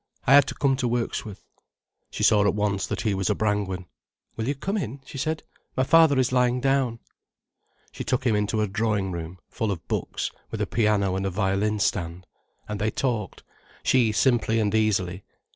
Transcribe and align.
I 0.25 0.33
had 0.33 0.47
to 0.47 0.55
come 0.55 0.75
to 0.77 0.87
Wirksworth." 0.87 1.43
She 2.09 2.23
saw 2.23 2.47
at 2.47 2.55
once 2.55 2.87
that 2.87 3.01
he 3.01 3.13
was 3.13 3.29
a 3.29 3.35
Brangwen. 3.35 3.85
"Will 4.35 4.47
you 4.47 4.55
come 4.55 4.75
in?" 4.75 4.99
she 5.05 5.19
said. 5.19 5.43
"My 5.77 5.83
father 5.83 6.17
is 6.17 6.31
lying 6.31 6.59
down." 6.59 6.97
She 7.91 8.03
took 8.03 8.25
him 8.25 8.35
into 8.35 8.61
a 8.61 8.67
drawing 8.67 9.11
room, 9.11 9.37
full 9.47 9.71
of 9.71 9.87
books, 9.87 10.31
with 10.49 10.59
a 10.59 10.65
piano 10.65 11.15
and 11.15 11.27
a 11.27 11.29
violin 11.29 11.77
stand. 11.77 12.25
And 12.67 12.81
they 12.81 12.89
talked, 12.89 13.43
she 13.83 14.11
simply 14.11 14.59
and 14.59 14.73
easily. 14.73 15.23